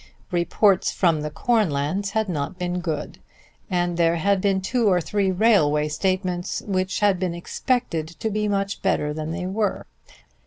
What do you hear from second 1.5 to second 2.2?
lands